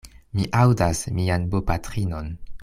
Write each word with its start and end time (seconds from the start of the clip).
Mi 0.37 0.45
aŭdas 0.61 1.03
mian 1.19 1.47
bopatrinon. 1.53 2.33